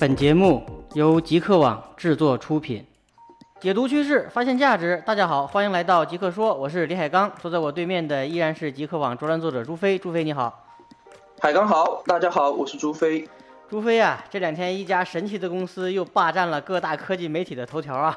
[0.00, 2.86] 本节目由极客网制作出品，
[3.58, 5.02] 解读趋势，发现价值。
[5.04, 9.98] 大家好，欢迎来到极客说，我是李海刚，坐在我对面的依然是极客网专栏作者朱飞。
[9.98, 10.64] 朱飞你好，
[11.40, 13.28] 海刚好，大家好，我是朱飞。
[13.68, 18.16] 朱飞啊，这两天一家神奇的公司又霸占了各大科技媒体的头条啊。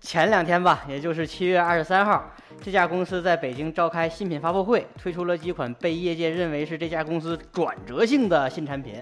[0.00, 2.28] 前两天吧，也就是七月二十三号，
[2.60, 8.94] 这家公司在北京召开新品发布会，推出了几款被业界认为是这家公司转折性的新产品。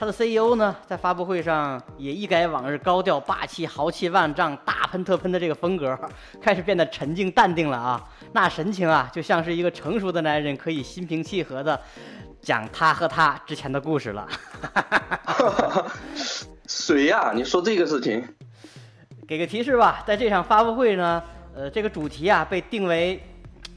[0.00, 5.94] 他的 CEO 呢，在发布会上也一改往日高调、霸气、豪气万丈、大喷特喷的这个风格，
[6.40, 8.02] 开始变得沉静淡定了啊！
[8.32, 11.78] 那神情啊，就像是一个成熟的男人可以心平气和的
[12.40, 14.26] 讲他和他之前的故事了。
[16.66, 17.32] 谁呀？
[17.34, 18.26] 你说这个事情？
[19.28, 21.22] 给个提示吧，在这场发布会呢，
[21.54, 23.22] 呃，这个主题啊被定为，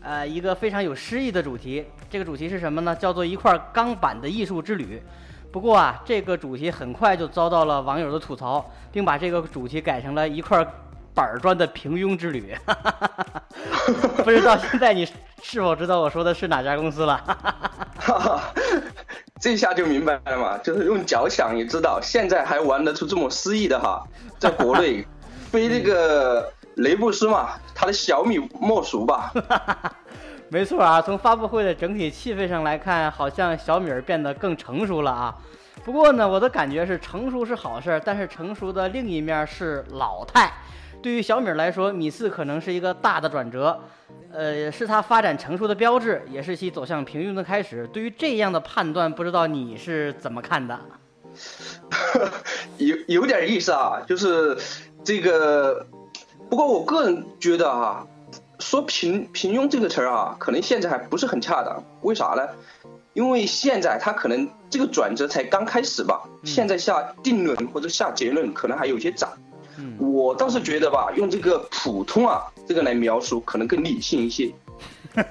[0.02, 1.86] 呃，一个非常有诗意的主题。
[2.10, 2.96] 这个主题是什么呢？
[2.96, 5.04] 叫做一块钢板的艺术之旅。
[5.54, 10.66] 不过啊，这个主题很快就遭到了网友的吐槽，并把这个主题改成了一块
[11.14, 12.58] 板砖的平庸之旅。
[14.26, 15.08] 不知道现在你
[15.44, 17.22] 是否知道我说的是哪家公司了？
[19.40, 24.04] 这下就明白了嘛，就是用脚想也知道，现在还玩得出这么诗意的哈，
[24.40, 25.06] 在国内，
[25.54, 29.32] 非那个雷布斯嘛，他的小米莫属吧。
[30.54, 35.36] 没错啊，从发布会的整体气氛上来看，好像小米儿变得更成熟了啊。
[35.84, 40.54] 不过呢，我的感觉是成熟是好事，但是成熟的另一面是老态。
[41.02, 43.82] 对于小米来说，米四可能是一个大的转折，
[44.32, 47.88] 呃，是它发展成熟的标志，也是其走向平庸的开始。
[47.88, 50.80] 对于这样的判断，不知道你是怎么看的？
[52.78, 54.56] 有有点意思啊，就是
[55.04, 55.84] 这个。
[56.48, 58.06] 不过我个人觉得啊。
[58.74, 61.84] 说平平庸这个词儿啊，可能现在还不是很恰当。
[62.02, 62.42] 为啥呢？
[63.14, 66.24] 因为现在它可能这个转折才刚开始吧。
[66.44, 69.32] 现在下定论或者下结论可能还有些早。
[70.00, 74.52] 我倒是觉得吧，用这个普通啊这个来描述可能更理性一些。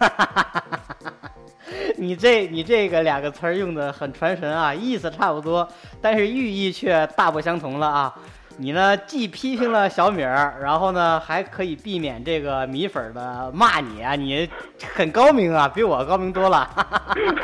[1.98, 5.68] 你这你这个两个词儿用的很传神啊，意思差不多，
[6.00, 8.14] 但是寓意却大不相同了啊。
[8.58, 14.48] 你呢，既批评了小米儿，然后呢，还可以避免这个米粉的骂你啊，你
[14.94, 16.68] 很高明啊，比我高明多了。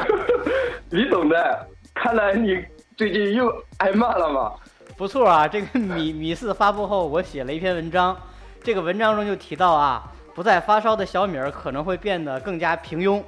[0.90, 2.62] 你懂的，看来你
[2.96, 4.52] 最近又挨骂了嘛？
[4.96, 8.16] 不错啊，这个米米四发布后，我写了一篇文章，
[8.62, 13.22] 这个文章中就提到啊，不再发烧的小米儿可能会变得更加平庸。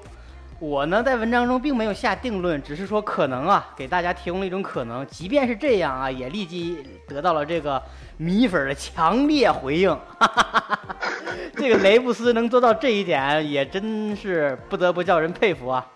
[0.60, 5.06] 我呢，在文章中并没有下定论，只是说可能啊，给大家提供了一种可能。
[5.06, 7.82] 即便是这样啊，也立即得到了这个
[8.18, 9.98] 米粉的强烈回应。
[11.56, 15.86] 这个雷布斯能做到这一点，也真是不得不叫人佩服啊。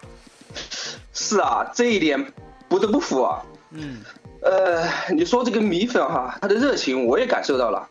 [1.12, 2.32] 是啊，这一点
[2.66, 3.42] 不得不服啊。
[3.72, 4.00] 嗯，
[4.40, 7.86] 呃，你说这个米粉哈，他的热情我也感受到了，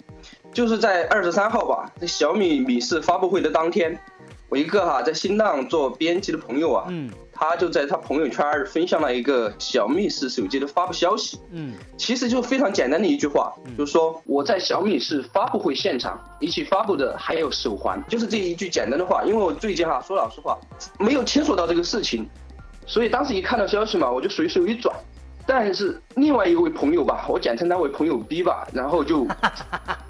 [0.52, 3.96] 就是在二十三号吧，这小米米四发布会的当天。
[4.54, 19.24] 我一个哈在新浪做编辑的朋友啊，嗯，他就在他朋友圈分享了一个小米四手机的发布消息，嗯，其实就非常简单的一句话，就是说我在小米是发布会现场一起发布的还有手环，就是这一句简单的话。
[19.24, 20.56] 因为我最近哈说老实话
[21.00, 22.30] 没有听说到这个事情，
[22.86, 24.96] 所以当时一看到消息嘛，我就随手一转。
[25.48, 29.28] 但是另外一位朋友吧，我简称他为朋友 B 吧，然后就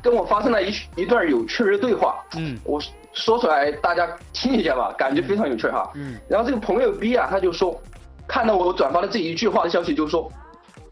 [0.01, 2.23] 跟我发生了一一段有趣的对话。
[2.35, 2.79] 嗯，我
[3.13, 5.89] 说出来大家听一下吧，感觉非常有趣哈。
[5.95, 7.79] 嗯，然后这个朋友 B 啊，他就说，
[8.27, 10.31] 看到我转发的这一句话的消息，就说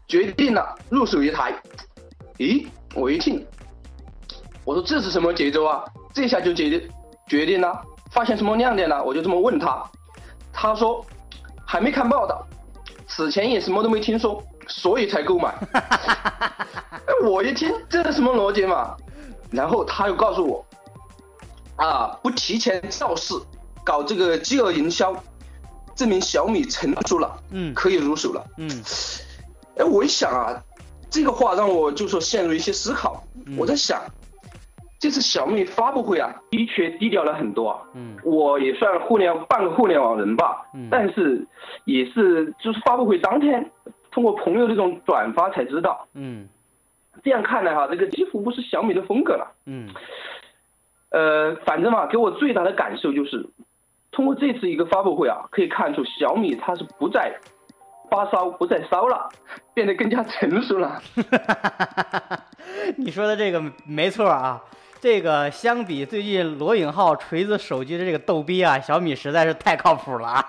[0.06, 1.52] 决定了入手一台。
[2.38, 3.44] 咦，我一听，
[4.64, 5.84] 我说这是什么节奏啊？
[6.14, 6.88] 这下就决定
[7.26, 9.02] 决定了，发现什么亮点了？
[9.02, 9.84] 我就这么问他，
[10.52, 11.04] 他说
[11.66, 12.46] 还没看报道。
[13.06, 15.54] 此前也什么都没听说，所以才购买。
[17.26, 18.96] 我一听，这是什么逻辑嘛？
[19.50, 20.64] 然后他又告诉我，
[21.82, 23.34] 啊，不提前造势，
[23.84, 25.12] 搞这个饥饿营销，
[25.96, 28.70] 证明小米成熟了，嗯，可以入手了，嗯。
[29.76, 30.62] 哎，我一想啊，
[31.10, 33.24] 这个话让我就说陷入一些思考。
[33.56, 34.00] 我在想。
[35.00, 37.76] 这次小米发布会啊，的确低调了很多。
[37.92, 40.64] 嗯，我也算互联半个互联网人吧。
[40.74, 41.44] 嗯，但是
[41.86, 43.68] 也是就是发布会当天，
[44.12, 46.06] 通过朋友这种转发才知道。
[46.14, 46.48] 嗯，
[47.24, 49.52] 这样看来哈，这个几乎不是小米的风格了。
[49.66, 49.88] 嗯，
[51.12, 53.46] 呃，反正嘛，给我最大的感受就是，
[54.10, 57.34] 通过这次一个发布会啊，可以看出小米它是不再
[58.10, 59.28] 发烧，不再烧了，
[59.74, 61.00] 变得更加成熟了。
[62.96, 64.62] 你说的这个没错啊。
[65.02, 70.46] 这个相比最近罗永浩锤子手机的这个逗逼啊，小米实在是太靠谱了啊！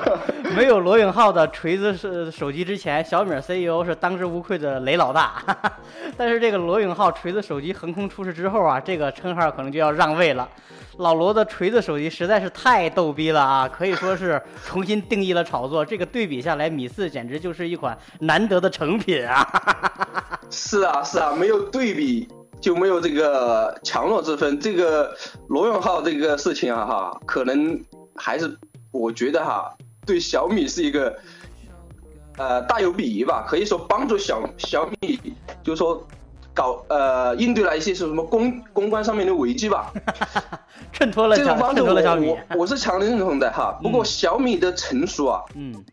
[0.56, 5.34] 没有罗永浩的锤子手手机之前，小米 CEO 是当之无愧的雷老大。
[6.16, 10.48] 但是这个罗永浩锤子手机横空出世之后啊，这个称号可能就要让位了。
[10.96, 15.84] 老罗的锤子手机实在是太逗逼了啊，可以说是重新定义了炒作。
[15.84, 19.46] 这个对比下来，米四简直就是一款难得的成品啊！
[20.48, 22.26] 是啊，是啊，没有对比。
[22.60, 24.60] 就没有这个强弱之分。
[24.60, 25.16] 这个
[25.48, 27.80] 罗永浩这个事情啊，哈，可能
[28.14, 28.56] 还是
[28.92, 29.74] 我觉得哈，
[30.06, 31.16] 对小米是一个
[32.36, 33.44] 呃大有裨益吧。
[33.48, 35.18] 可以说帮助小小米，
[35.64, 36.06] 就是说
[36.52, 39.92] 搞呃应对了一些是什么公公关上面的危机吧。
[40.92, 43.78] 衬托了这种帮助我我我是强烈认同的哈。
[43.82, 45.84] 不过小米的成熟啊，嗯，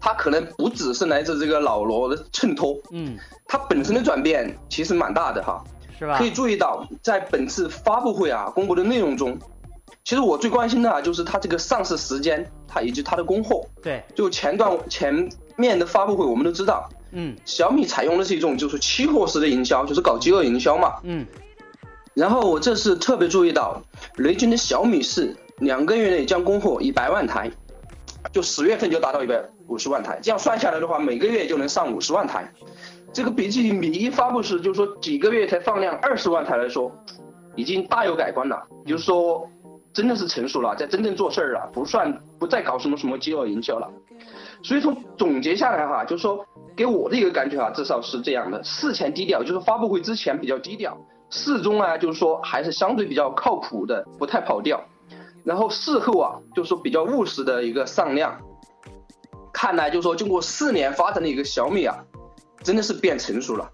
[0.00, 3.16] 它可能不只是来自这个老罗的衬托，嗯，
[3.46, 5.62] 它本身的转变其实蛮大的哈。
[5.98, 6.18] 是吧？
[6.18, 9.38] 可以注意到，在本次发布会啊公布的内容中，
[10.04, 13.66] 其实我最关心的啊就是它这个上市时间，它以及它的供货。
[13.82, 20.94] 对，就前段前面的发布会，我们都知道，嗯，小米采用的是一种就是期货式的营销，就是搞饥饿营销嘛。
[21.02, 21.26] 嗯。
[22.14, 23.82] 然后我这次特别注意到，
[24.16, 27.50] 雷军的小米是两个月内将供货一百万台，
[28.32, 32.50] 就十月份就达到一百五十万台，这样算下来的话，每个月就能上五十万台。
[33.16, 36.92] 这个比起米一发布时，就是说几个月才放量二十万台来说，
[37.54, 38.62] 已经大有改观了。
[38.84, 39.48] 就是说，
[39.90, 43.90] 真的是成熟了，在真正做事儿了，不算不再搞什么什么饥饿营销了。
[44.62, 46.44] 所以从总结下来哈，就是说
[46.76, 50.92] 给我的一个感觉哈，至少是这样的：事前低调，就是发布会之前比较低调；
[51.30, 54.76] 事中啊，就是说还是相对比较靠谱的，不太跑调；
[55.42, 58.38] 然后事后啊，就是说比较务实的一个上量。
[59.54, 61.96] 看来就是说，经过四年发展的一个小米啊。
[62.66, 63.70] 真的是变成熟了，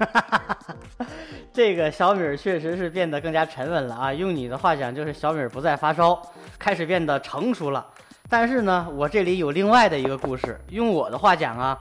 [1.52, 4.14] 这个小米确实是变得更加沉稳了啊！
[4.14, 6.18] 用你的话讲，就是小米不再发烧，
[6.58, 7.86] 开始变得成熟了。
[8.26, 10.58] 但是呢，我这里有另外的一个故事。
[10.70, 11.78] 用我的话讲啊，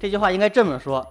[0.00, 1.06] 这句话应该这么说：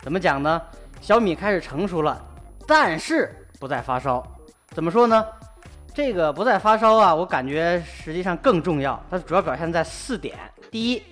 [0.00, 0.62] 怎么讲呢？
[1.00, 2.24] 小米开始成熟了，
[2.68, 3.28] 但是
[3.58, 4.24] 不再发烧。
[4.68, 5.26] 怎么说呢？
[5.92, 9.04] 这个不再发烧啊，我感觉实际上更重要。
[9.10, 10.38] 它主要表现在四点：
[10.70, 11.02] 第一。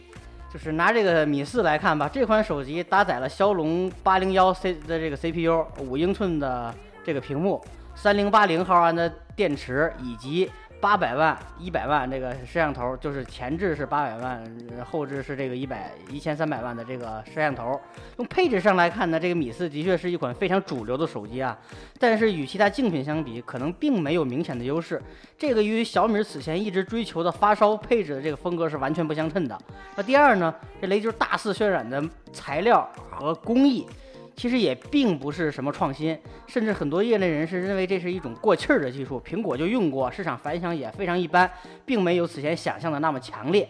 [0.52, 7.64] 就是拿这个米四来看吧，这款手机搭载了骁龙八零幺 C 的这个 CPU，五英寸的这个屏幕，
[7.94, 10.50] 三零八零毫安的电池，以及。
[10.82, 14.44] 八百万、一百万这个摄像头，就是前置是八百万，
[14.84, 17.80] 后置是这个一百一千三百万的这个摄像头。
[18.16, 21.56] 从配置上来看呢，这个米四的确是一款非常主流的手机啊，
[22.00, 25.00] 但是与其他竞品相比，可能并没有明显的优势。
[25.38, 29.56] 这个与小米此前一直追求的发烧配置的这个风格是完全不相称的。
[29.94, 32.02] 那第二呢，这雷军大肆渲染的
[32.32, 33.86] 材料和工艺。
[34.34, 41.50] 其实也并不是什么创新，甚至很多业内人士认为这是一种过气儿的技术，苹果就用过，市场反响也非常一般，
[41.84, 43.68] 并没有此前想象的那么强烈。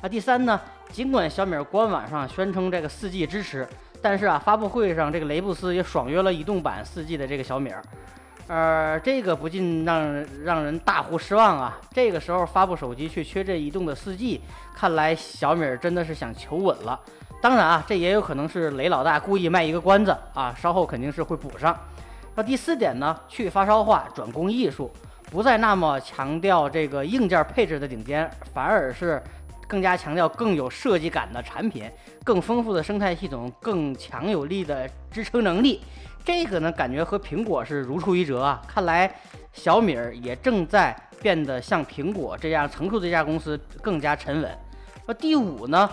[0.00, 0.60] 啊，第三呢，
[0.90, 3.66] 尽管小米官网上宣称这个四 G 支持，
[4.00, 7.72] 但是啊，发布会上这个雷布斯也爽约了移动版四 G 的这个小米，
[8.46, 11.80] 呃，这个不禁让让人大呼失望啊。
[11.92, 14.40] 这个时候发布手机却缺这移动的四 G，
[14.74, 17.00] 看来小米真的是想求稳了。
[17.40, 21.78] 当然啊，这也有可能是雷老大故意卖一个关子啊，稍后肯定是会补上。
[22.34, 24.90] 那第四点呢，去发烧化，转攻艺术，
[25.30, 29.22] 不再那么强调这个硬件配置的顶尖，反而是
[29.68, 31.88] 更加强调更有设计感的产品，
[32.24, 35.82] 更丰富的生态系统，更强有力的支撑能力。
[36.24, 38.60] 这个呢，感觉和苹果是如出一辙啊。
[38.66, 39.14] 看来
[39.52, 44.58] 小米儿也正在变得像苹果这样成熟的一家公司，更加沉稳。
[45.06, 45.88] 那第五呢？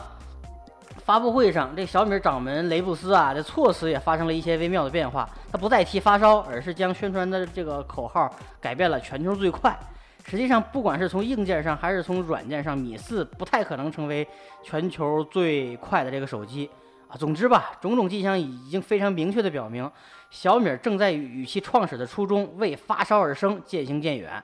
[1.05, 5.29] 发布会上，这小米掌门雷布斯啊，这措辞也发生了一些微妙的变化。
[5.51, 9.77] 他不再提发烧，而是将宣传的这个口号改变了“全球最快”。
[10.25, 14.25] 实际上，不管是从硬件上还是从软件上，米四不太可能成为
[14.63, 16.69] 全球最快的这个手机
[17.09, 17.17] 啊。
[17.17, 19.91] 总之吧，种种迹象已经非常明确地表明，
[20.29, 24.41] 小米正在与其创始的初衷为发烧而生渐行渐远。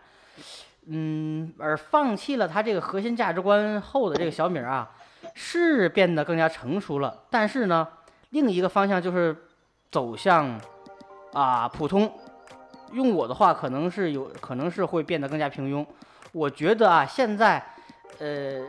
[0.87, 4.91] 嗯，而放弃了它这个核心价值观后的这个小米啊。
[5.33, 7.87] 是变得更加成熟了，但是呢，
[8.29, 9.35] 另一个方向就是
[9.91, 10.59] 走向
[11.33, 12.11] 啊普通。
[12.91, 15.85] 用我的话，可能是有可能是会变得更加平庸。
[16.31, 17.63] 我觉得啊，现在
[18.17, 18.65] 呃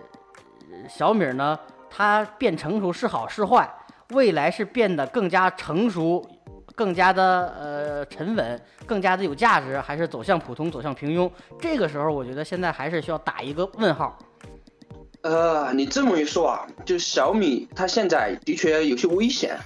[0.86, 3.66] 小米呢，它变成熟是好是坏？
[4.10, 6.22] 未来是变得更加成熟，
[6.74, 11.30] 更加的呃沉稳，更加的有价值，还是走向普通，走向平庸？
[11.58, 14.18] 这个时候，我觉得现在还是需要打一个问号。
[15.22, 19.58] 呃，你这么一说啊，就小米它现在的确有些危险，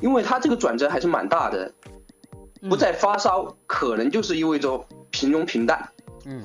[0.00, 1.72] 因为它这个转折还是蛮大的。
[2.68, 5.88] 不再发烧，可能就是意味着平庸平淡。
[6.24, 6.44] 嗯，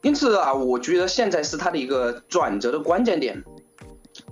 [0.00, 3.44] 因此啊，我觉得现在是它的一个转折的关键点。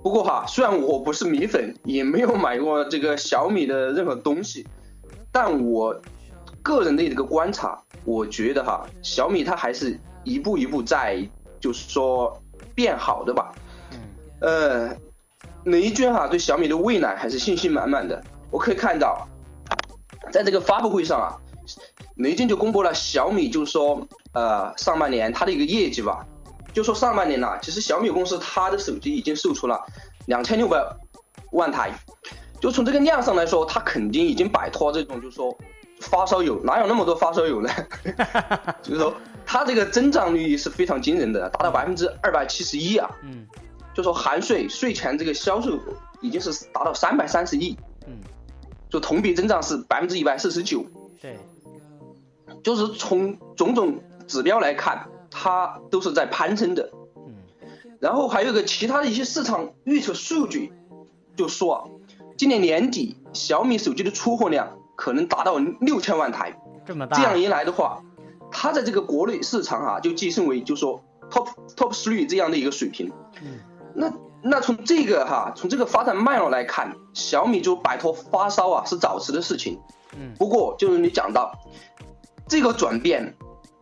[0.01, 4.65] 不过哈，虽然我不是米粉，也没有买过这个小米的任何东西，
[5.31, 6.01] 但我
[6.63, 11.23] 个人的一个观察，我觉得哈，小米它还是一步一步在，
[11.59, 12.41] 就是说
[12.75, 13.53] 变好的吧。
[13.91, 13.99] 嗯。
[14.41, 14.97] 呃，
[15.65, 18.23] 雷军哈对小米的未来还是信心满满的。
[18.51, 19.27] 我可以看到，
[20.31, 21.35] 在这个发布会上啊，
[22.15, 26.25] 雷军就公布了小米，就是说呃上半年它的一个业绩吧。
[26.71, 29.83] 就说上半年呢，其实小米公司它的手机已经售出了
[30.27, 30.79] 两千六百
[31.51, 31.91] 万台，
[32.61, 35.57] 就从这个量上来说，它肯定已经摆脱这种就是说
[35.99, 37.69] 发烧友，哪有那么多发烧友呢？
[38.83, 39.13] 就是说
[39.51, 43.09] 它这个增长率是非常惊人的，达到百分之二百七十一啊。
[43.23, 43.47] 嗯。
[43.95, 45.79] 就说含税税前这个销售
[46.21, 47.75] 已经是达到三百三十亿。
[48.05, 48.13] 嗯。
[48.89, 50.85] 就同比增长是百分之一百四十九。
[51.19, 51.39] 对。
[52.63, 55.09] 就是从种种指标来看。
[55.31, 57.35] 它都是在攀升的，嗯，
[57.99, 60.73] 然后还有个其他的一些市场预测数据，
[61.35, 62.01] 就说
[62.35, 68.01] 今年年底小米手机的出货量可能达到六千万台，这么大，这样一来的话，
[68.51, 73.59] 它在这个国内市场啊就跻身为就说 top top three 这样的一个水平，嗯，
[73.93, 79.79] 那那从这个哈从这个发展脉络来看，小米就摆脱发烧啊是早迟的事情，
[80.17, 81.53] 嗯，不过就是你讲到
[82.47, 83.35] 这个转变。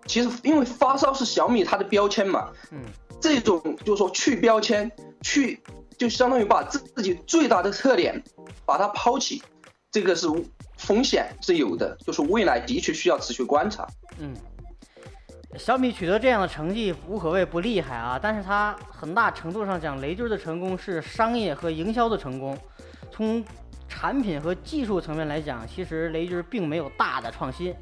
[0.05, 2.79] 其实，因为发烧是小米它的标签嘛，嗯，
[3.19, 4.89] 这种就是说去标签，
[5.21, 5.61] 去
[5.97, 8.23] 就相当于把自自己最大的特点
[8.65, 9.43] 把它抛弃，
[9.91, 10.29] 这个是
[10.77, 13.85] 风险是有的，就是未来的确需要持续观察。
[14.17, 14.33] 嗯，
[15.57, 22.57] 小米取得这样的成绩无可谓不厉害啊，但是它很大程度上讲，雷军的成功是商业和营销的成功，
[23.11, 23.43] 从
[23.87, 27.75] 产品和技术层面来讲，其实雷军并没有大的创新。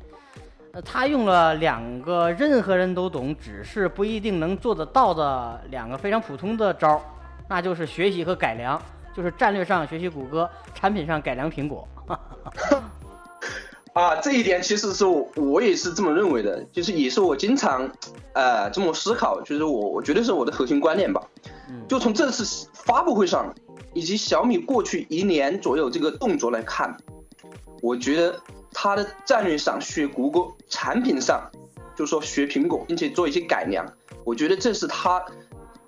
[0.72, 7.02] 呃他用了两个任何人都懂，只是不一定能做得到的两个非常普通的招儿，
[7.48, 8.82] 那就是学习和改良，
[9.14, 11.88] 就是战略上学习谷歌，产品上改良苹果。
[13.96, 17.90] 啊，这一点其实是我也是这么认为的，就是也是我经常
[18.34, 21.22] 呃这么思考，就是我我觉得是我的核心观念吧。
[21.88, 23.56] 就从这次发布会上，
[23.94, 26.96] 以及小米过去一年左右这个动作来看，
[27.82, 28.40] 我觉得。
[28.78, 31.50] 它的战略上学谷歌，产品上
[31.96, 33.86] 就是说学苹果，并且做一些改良，
[34.26, 35.26] 我觉得这是它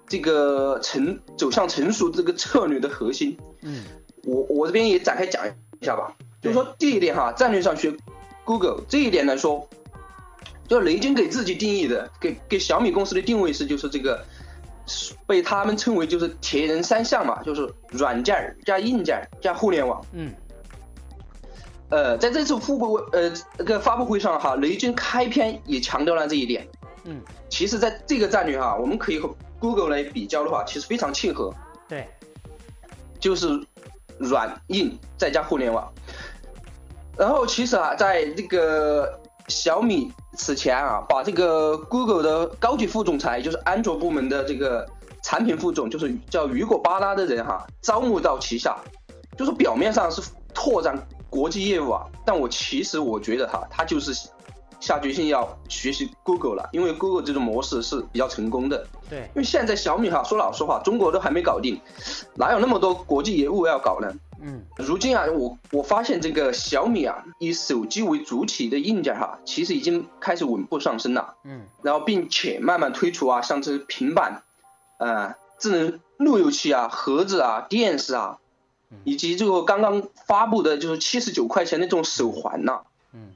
[0.07, 3.37] 这个成走向成熟这个策略的核心。
[3.61, 3.83] 嗯，
[4.23, 6.15] 我我这边也展开讲一下吧，
[6.47, 7.95] 就是说第一点哈，战略上学
[8.43, 9.67] Google 这一点来说，
[10.67, 14.23] 就雷军给自己定义的，给给小米公司的定位是就是这个
[15.25, 20.03] 被他们称为就是铁人三项嘛，就是软件加硬件加互联网。
[20.13, 20.33] 嗯。
[21.89, 26.67] 呃，在这次发布呃这个发布会上哈，雷军开篇也强调了这一点。
[27.05, 31.53] 嗯，其实，在这个战略哈，我们可以和 Google 来比较的话，其实非常契合。
[31.87, 32.05] 对，
[33.21, 33.47] 就是
[34.17, 35.89] 软硬再加互联网。
[37.17, 44.87] 然后，其实啊，在这个小米此前啊，把这个 Google 的高级副总裁，就是安卓部门的这个
[45.23, 48.77] 产品副总，就是叫雨果巴拉的人哈，招募到旗下，
[49.37, 50.21] 就是表面上是
[50.53, 50.97] 拓展。
[51.29, 54.13] 国际业务啊，但我其实我觉得哈，他就是
[54.79, 58.87] 下决心要学习 Google 了，因为 Google 这种模式是比较成功的。
[59.09, 61.77] 对，因为现在小米哈，说老实话，中国都还没搞定，
[62.33, 64.09] 哪有那么多国际业务要搞呢？
[64.41, 71.35] 嗯，如今啊，我我发现这个小米啊，以手机为主体的硬件哈，其实已经开始稳步上升了。
[71.43, 74.43] 嗯，然后并且慢慢推出啊，像这平板、
[74.99, 78.39] 呃，智能路由器啊、盒子啊、电视啊。
[79.03, 83.33] 以及这个刚刚发布的，就是七十九块钱的这种手环呐，嗯，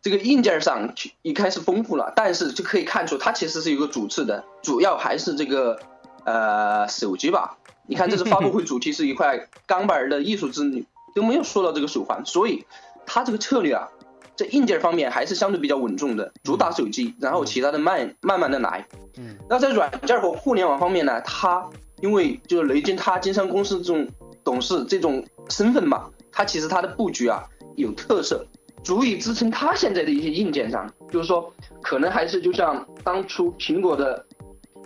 [0.00, 5.78] 这个硬件上已开始丰富了，但是就可以看出它其实是有个主次的，主要还是这个
[6.24, 7.58] 呃手机吧。
[7.86, 12.64] 你看这次发布会主题是一块钢板的艺术之旅，都没有说到这个手环，所以
[13.06, 13.88] 它这个策略啊，
[14.36, 18.86] 在硬件方面还是相对比较稳重的，主打手机，然后其他的慢慢慢的来。
[19.16, 21.68] 嗯，那在软件和互联网方面呢，它。
[22.02, 24.06] 因为就是雷军他经商公司这种
[24.44, 27.42] 董事这种身份嘛，他其实他的布局啊
[27.74, 28.46] 有特色，
[28.84, 31.50] 足以支撑他现在的一些硬件上，就是说
[31.80, 34.26] 可能还是就像当初苹果的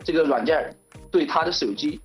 [0.04, 0.72] 这个软件
[1.10, 2.00] 对他的手机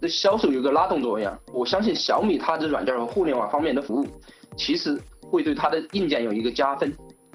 [0.00, 4.06] 的销售有个拉动作用，我相信小米它的软件和互联网方面的服务，
[4.56, 6.92] 其实会对它的硬件有一个加分。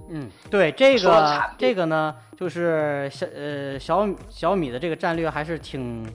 [0.09, 6.05] 嗯，对这个这个呢，就是小呃小小米的这个战略还是挺。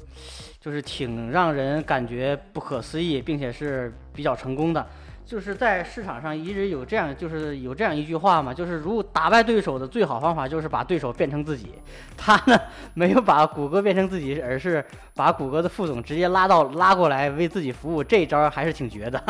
[0.60, 4.84] 就是挺让人感觉不可思议，并且是比较成功的。
[5.28, 11.74] 就是在市场上一直有这样，就是有这样一句话嘛，就是如打败对手的最好方法就是把对手变成自己。
[12.16, 12.58] 他呢
[12.94, 14.82] 没有把谷歌变成自己，而是
[15.14, 19.22] 把谷歌的副总直接拉到拉过来为自己服务，这招还是挺绝的。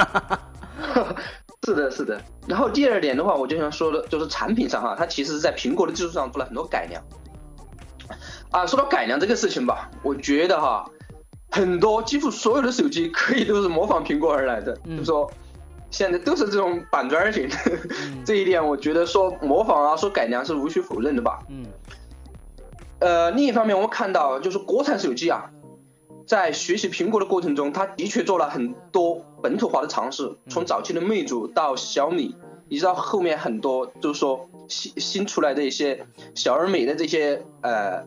[1.67, 2.23] 是的，是的。
[2.47, 7.03] 然后第二点的话，我就想说的，就是产品上哈，它其实是在苹果的基础上做了很多改良。
[8.53, 10.89] 啊，说到改良这个事情吧，我觉得哈，
[11.51, 15.29] 很多几乎所有的手机可以都是模仿苹果而来的，就说。
[15.91, 17.49] 现在都是这种板砖型，
[18.25, 21.39] 这一点我觉得说模仿啊，说改良是无需否认的吧。
[21.49, 21.65] 嗯。
[23.01, 25.51] 呃，另一方面，我们看到就是国产手机啊，
[26.27, 32.35] 在学习苹果的过程中，它的确做了很多本土化的尝试，从早期的魅族到小米，
[32.69, 38.05] 一直到后面很多就是说新新出来的一些小而美的这些呃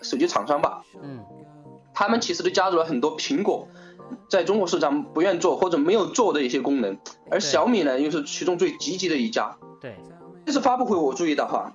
[0.00, 0.82] 手机厂商吧。
[1.02, 1.20] 嗯。
[1.92, 3.68] 他们其实都加入了很多苹果。
[4.28, 6.98] 在中国市场不愿做或者没有做的一些功能，
[7.30, 9.56] 而小米呢又是其中最积极的一家。
[9.80, 9.96] 对，
[10.46, 11.72] 这次发布会我注意到哈，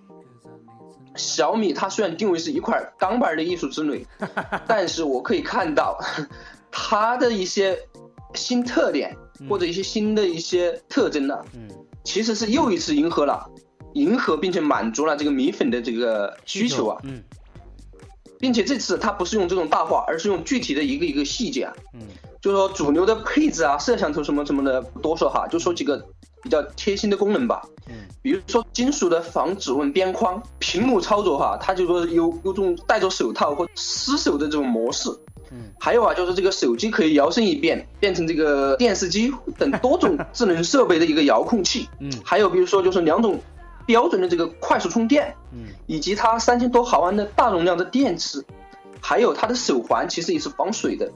[1.15, 4.05] 小米它虽然定位是一块钢板的艺术之美，
[4.67, 5.99] 但是我可以看到
[6.71, 7.77] 它的一些
[8.33, 9.15] 新特点
[9.49, 11.69] 或者一些新的一些特征呢，嗯，
[12.03, 13.49] 其实是又一次迎合了，
[13.93, 17.23] 迎合并且满足了这个米粉的这个需求啊，嗯。
[18.39, 22.01] 并且这次它不是用这种大话，而是用具体的一个一个细节啊，嗯，
[22.41, 25.97] 就是说主流的配置啊、摄像头什么什么的不多说哈，就说几个
[26.43, 35.09] 比较贴心的功能吧，嗯，比如说金属的防指纹边框，屏幕操作哈，它就说有有种戴着手套或湿手的这种模式，
[35.51, 43.39] 嗯，还有啊，就是这个手机可以摇身一变变成这个电视机等多种智能设备的一个遥控器，嗯，还有比如说就是两种。
[43.85, 48.43] 标准的这个快速充电，嗯，以及它三千多毫安的大容量的电池，
[48.99, 51.11] 还有它的手环其实也是防水的。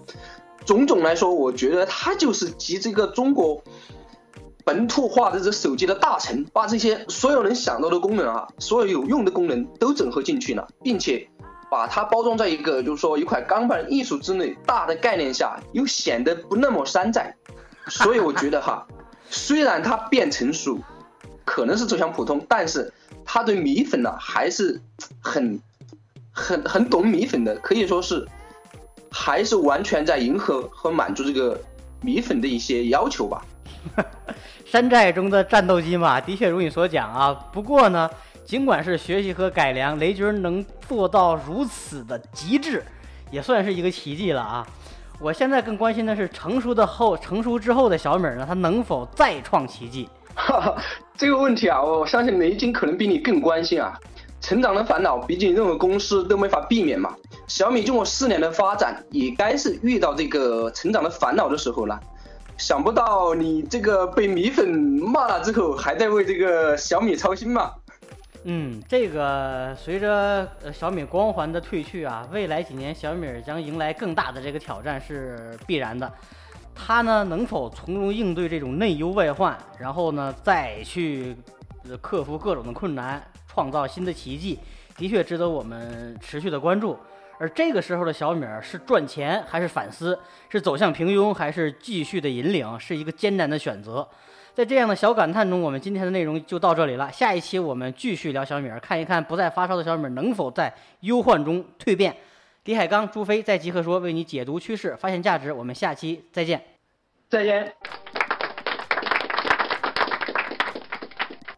[0.65, 3.63] 种种来说，我觉得它就是集这个中国
[4.63, 11.27] 本土化的这手机的大成，把这些所有能想到的功能啊，所有有用的功能都整合进去了，并且
[11.71, 17.35] 把它包装在一个就是说一块钢板艺术之内大的概念下，又显得不那么山寨。
[17.87, 18.85] 所以我觉得哈，
[19.29, 20.77] 虽然它变成熟。
[21.49, 22.93] 可能是走向普通，但是
[23.25, 24.79] 他对米粉呢还是
[25.19, 25.59] 很
[26.31, 28.23] 很很懂米粉的，可以说是
[29.09, 31.59] 还是完全在迎合和满足这个
[32.01, 33.43] 米粉的一些要求吧。
[34.63, 37.33] 山寨中的战斗机嘛，的确如你所讲啊。
[37.51, 38.07] 不过呢，
[38.45, 42.85] 尽管是学习和改良，雷军能做到如此的极致，
[43.31, 44.67] 也算是一个奇迹了啊。
[45.19, 50.07] 我现在更关心的是成熟的后成熟之后的小米呢，它能否再创奇迹？
[50.39, 50.83] 哈哈，
[51.17, 53.99] 这个问题啊，我相信雷军可能比你更关心啊。
[54.41, 57.13] 成长的烦恼，毕竟任何公司都没法避免嘛。
[57.47, 61.99] 小米经过四年的发展，也该是遇到这个成长的烦恼的时候了。
[62.57, 67.73] 想不到你这个被米粉骂了之后，还在为这个小米操心嘛？
[68.45, 76.09] 嗯，这个随着小米光环的褪去啊，未来几年小米将迎来更大的这个挑战是必然的。
[76.81, 81.35] 他呢能否从容应对这种内忧外患，然后呢再去
[81.99, 84.57] 克服各种的困难，创造新的奇迹，
[84.95, 86.97] 的确值得我们持续的关注。
[87.37, 90.17] 而这个时候的小米是赚钱还是反思，
[90.49, 94.07] 是走向平庸还是继续的引领，是一个艰难的选择。
[94.53, 97.11] 在这样的小感叹中，我们今天的内容就到这里了。
[97.11, 102.15] 下一期我们继续聊小米，看一看不再发烧的小米能否在忧患中蜕变。
[102.65, 105.51] 李海刚、朱飞在极客说为你解读趋势，发现价值。
[105.51, 106.61] 我们下期再见。
[107.29, 107.73] 再见。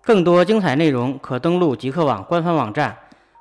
[0.03, 2.95] 更多精彩内容可登录极客网官方网站，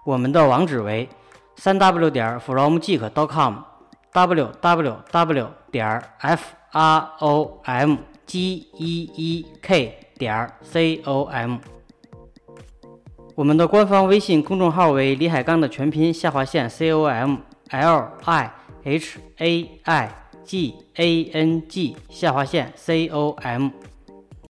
[0.05, 1.09] 我们的网址为
[1.57, 7.97] 三 w 点 fromgeek.com，w w w 点 f r o m
[8.27, 11.57] g e e k 点 c o m。
[13.37, 17.37] 我们的官方微信公众号为李海刚的全拼下划线 c o m。
[17.71, 18.51] L I
[18.85, 20.09] H A I
[20.45, 23.71] G A N G 下划线 C O M。